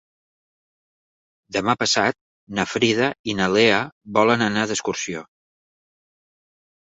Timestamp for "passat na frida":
1.81-3.09